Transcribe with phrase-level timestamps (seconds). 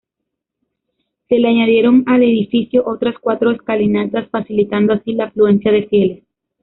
[1.29, 6.23] Se le añadieron al edificio otras cuatro escalinatas facilitando así la afluencia de fieles.